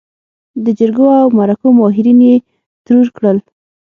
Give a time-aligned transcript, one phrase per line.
[0.63, 2.35] د جرګو او مرکو ماهرين يې
[2.85, 3.37] ترور کړل.